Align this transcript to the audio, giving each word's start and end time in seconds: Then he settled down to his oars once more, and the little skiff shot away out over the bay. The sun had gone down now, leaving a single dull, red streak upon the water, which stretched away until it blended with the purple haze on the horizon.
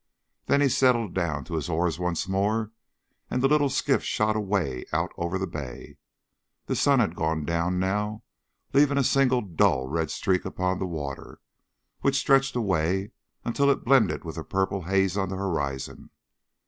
Then 0.47 0.61
he 0.61 0.67
settled 0.67 1.13
down 1.13 1.43
to 1.43 1.53
his 1.53 1.69
oars 1.69 1.99
once 1.99 2.27
more, 2.27 2.71
and 3.29 3.39
the 3.43 3.47
little 3.47 3.69
skiff 3.69 4.03
shot 4.03 4.35
away 4.35 4.83
out 4.91 5.11
over 5.15 5.37
the 5.37 5.45
bay. 5.45 5.97
The 6.65 6.75
sun 6.75 6.97
had 6.99 7.15
gone 7.15 7.45
down 7.45 7.77
now, 7.77 8.23
leaving 8.73 8.97
a 8.97 9.03
single 9.03 9.41
dull, 9.43 9.85
red 9.85 10.09
streak 10.09 10.43
upon 10.43 10.79
the 10.79 10.87
water, 10.87 11.39
which 11.99 12.15
stretched 12.17 12.55
away 12.55 13.11
until 13.45 13.69
it 13.69 13.85
blended 13.85 14.23
with 14.23 14.37
the 14.37 14.43
purple 14.43 14.85
haze 14.85 15.15
on 15.17 15.29
the 15.29 15.37
horizon. 15.37 16.09